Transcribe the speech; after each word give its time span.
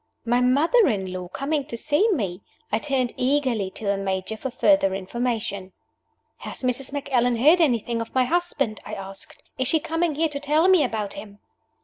My 0.25 0.41
mother 0.41 0.87
in 0.87 1.13
law 1.13 1.27
coming 1.27 1.63
to 1.65 1.77
see 1.77 2.09
me! 2.11 2.41
I 2.71 2.79
turned 2.79 3.13
eagerly 3.17 3.69
to 3.75 3.85
the 3.85 3.97
Major 3.97 4.35
for 4.35 4.49
further 4.49 4.95
information. 4.95 5.73
"Has 6.37 6.63
Mrs. 6.63 6.91
Macallan 6.91 7.35
heard 7.37 7.61
anything 7.61 8.01
of 8.01 8.15
my 8.15 8.23
husband?" 8.25 8.81
I 8.83 8.95
asked. 8.95 9.43
"Is 9.59 9.67
she 9.67 9.79
coming 9.79 10.15
here 10.15 10.29
to 10.29 10.39
tell 10.39 10.67
me 10.67 10.83
about 10.83 11.13
him?" 11.13 11.37